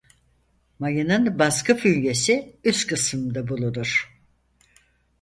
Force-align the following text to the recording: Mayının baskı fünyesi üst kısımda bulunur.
Mayının 0.79 1.39
baskı 1.39 1.77
fünyesi 1.77 2.55
üst 2.63 2.87
kısımda 2.87 3.47
bulunur. 3.47 4.11